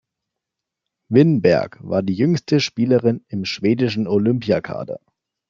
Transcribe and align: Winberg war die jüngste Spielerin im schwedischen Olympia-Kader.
Winberg 1.09 1.77
war 1.87 2.01
die 2.01 2.15
jüngste 2.15 2.59
Spielerin 2.59 3.23
im 3.27 3.45
schwedischen 3.45 4.07
Olympia-Kader. 4.07 4.99